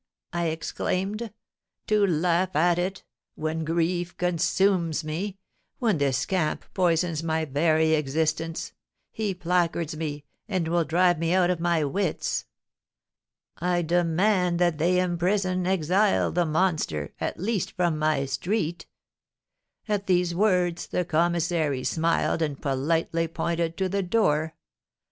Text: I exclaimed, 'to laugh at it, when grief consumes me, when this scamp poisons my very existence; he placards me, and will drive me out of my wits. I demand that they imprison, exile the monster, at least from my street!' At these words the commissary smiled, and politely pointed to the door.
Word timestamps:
I 0.33 0.45
exclaimed, 0.47 1.31
'to 1.85 2.07
laugh 2.07 2.55
at 2.55 2.79
it, 2.79 3.03
when 3.35 3.63
grief 3.63 4.17
consumes 4.17 5.03
me, 5.03 5.37
when 5.77 5.99
this 5.99 6.17
scamp 6.17 6.65
poisons 6.73 7.21
my 7.21 7.45
very 7.45 7.93
existence; 7.93 8.73
he 9.11 9.35
placards 9.35 9.95
me, 9.95 10.25
and 10.47 10.67
will 10.67 10.85
drive 10.85 11.19
me 11.19 11.35
out 11.35 11.51
of 11.51 11.59
my 11.59 11.83
wits. 11.83 12.47
I 13.59 13.83
demand 13.83 14.57
that 14.57 14.79
they 14.79 14.99
imprison, 14.99 15.67
exile 15.67 16.31
the 16.31 16.47
monster, 16.47 17.13
at 17.19 17.39
least 17.39 17.73
from 17.73 17.99
my 17.99 18.25
street!' 18.25 18.87
At 19.87 20.07
these 20.07 20.33
words 20.33 20.87
the 20.87 21.05
commissary 21.05 21.83
smiled, 21.83 22.41
and 22.41 22.59
politely 22.59 23.27
pointed 23.27 23.77
to 23.77 23.87
the 23.87 24.01
door. 24.01 24.55